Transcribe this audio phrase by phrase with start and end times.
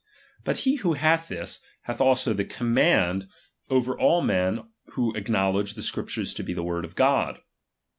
[0.43, 3.27] But he who hath this, hath also the command
[3.69, 7.39] over all men who acknowledge the Scriptures to be the word of God.